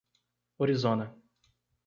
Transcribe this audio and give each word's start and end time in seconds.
Orizona 0.65 1.05